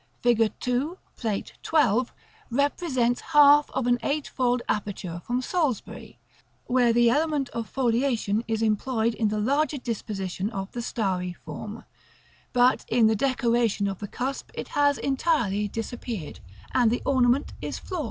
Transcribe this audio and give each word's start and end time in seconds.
Fig. 0.23 0.51
2, 0.61 0.97
Plate 1.15 1.53
XII., 1.63 2.11
represents 2.49 3.21
half 3.21 3.69
of 3.69 3.85
an 3.85 3.99
eight 4.01 4.27
foiled 4.27 4.63
aperture 4.67 5.21
from 5.23 5.43
Salisbury; 5.43 6.17
where 6.65 6.91
the 6.91 7.11
element 7.11 7.49
of 7.49 7.69
foliation 7.69 8.43
is 8.47 8.63
employed 8.63 9.13
in 9.13 9.27
the 9.27 9.37
larger 9.37 9.77
disposition 9.77 10.49
of 10.49 10.71
the 10.71 10.81
starry 10.81 11.33
form; 11.33 11.85
but 12.51 12.83
in 12.87 13.05
the 13.05 13.15
decoration 13.15 13.87
of 13.87 13.99
the 13.99 14.07
cusp 14.07 14.49
it 14.55 14.69
has 14.69 14.97
entirely 14.97 15.67
disappeared, 15.67 16.39
and 16.73 16.89
the 16.89 17.03
ornament 17.05 17.53
is 17.61 17.77
floral. 17.77 17.99